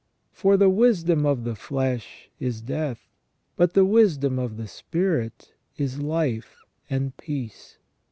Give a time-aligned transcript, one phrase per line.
[0.31, 3.11] For the wisdom of the flesh is death,
[3.55, 7.77] but the wisdom of the spirit is life and peace.